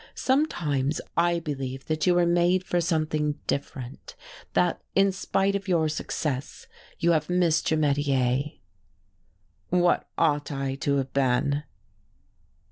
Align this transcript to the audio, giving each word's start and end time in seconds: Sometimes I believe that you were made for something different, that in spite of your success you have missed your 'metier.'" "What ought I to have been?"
Sometimes 0.15 0.99
I 1.15 1.37
believe 1.39 1.85
that 1.85 2.07
you 2.07 2.15
were 2.15 2.25
made 2.25 2.63
for 2.65 2.81
something 2.81 3.37
different, 3.45 4.15
that 4.53 4.81
in 4.95 5.11
spite 5.11 5.55
of 5.55 5.67
your 5.67 5.87
success 5.89 6.65
you 6.97 7.11
have 7.11 7.29
missed 7.29 7.69
your 7.69 7.77
'metier.'" 7.79 8.53
"What 9.69 10.09
ought 10.17 10.51
I 10.51 10.73
to 10.73 10.95
have 10.95 11.13
been?" 11.13 11.65